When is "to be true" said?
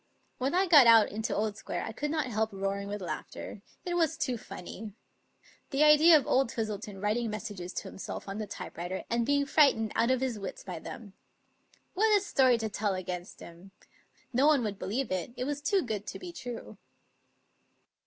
16.07-16.79